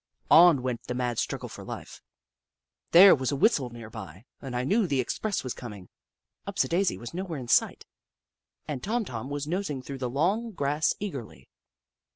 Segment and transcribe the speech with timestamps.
[0.31, 2.01] On went the mad strucro le for life.
[2.89, 4.63] There 00 20 The Book of Clever Beasts was a whistle near by, and I
[4.63, 5.89] knew the express was coming.
[6.47, 7.85] Upsidaisi was nowhere in sight,
[8.67, 11.49] and Tom Tom was nosing through the long grass eagerly.